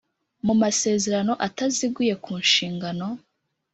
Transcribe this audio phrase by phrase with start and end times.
[0.45, 3.07] Mu masezerano ataziguye ku nshingano